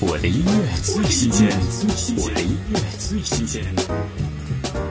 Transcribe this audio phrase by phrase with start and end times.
[0.00, 1.48] 我的音乐最新鲜，
[2.16, 3.64] 我的音乐最新鲜。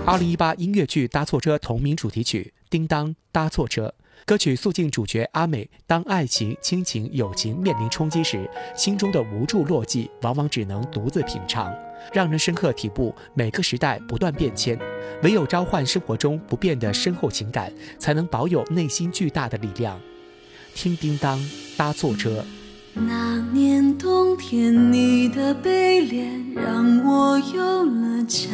[0.06, 3.88] 二零一八音乐剧《搭错车》同名主题曲《叮当搭错车》，
[4.26, 11.74] 歌曲诉尽主角阿美当爱情、亲情、友情面临冲击时，心中的无助落寂，往往只能独自品尝，
[12.12, 14.78] 让人深刻体悟每个时代不断变迁，
[15.24, 19.98] 唯有召唤生活中不变的深厚情感，才能保有内心巨大的力量。
[20.76, 21.40] 听叮当
[21.78, 22.44] 搭错车。
[23.06, 28.48] 那年冬天，你的背脸让我有了家。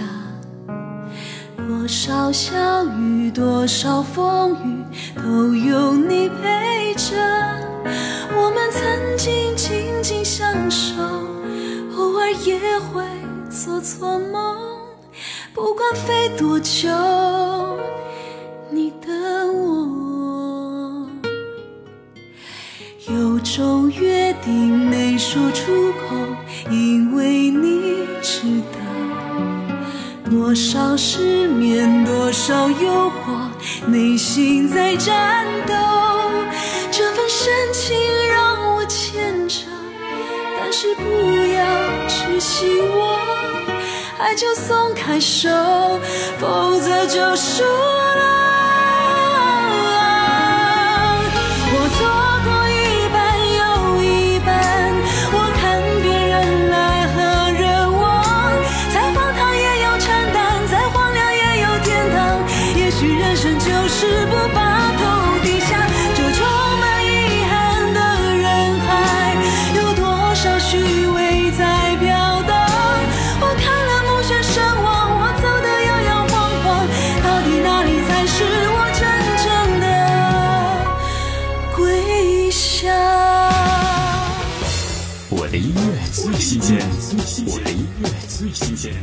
[1.56, 4.84] 多少小雨，多少风雨，
[5.16, 7.16] 都有你陪着。
[8.36, 11.02] 我们曾经紧紧相守，
[11.96, 13.04] 偶尔也会
[13.50, 14.58] 做错梦。
[15.54, 16.90] 不管飞多久，
[23.10, 26.16] 有种约定没说出口，
[26.70, 33.50] 因为你知道，多少失眠，多少诱惑，
[33.88, 35.74] 内心在战斗。
[36.92, 37.98] 这份深情
[38.30, 39.66] 让我牵着，
[40.58, 43.20] 但是不要痴心我，
[44.18, 45.50] 爱就松开手，
[46.40, 48.33] 否则就输了。
[86.54, 86.78] 新鲜，
[87.48, 88.94] 我的音乐最新鲜。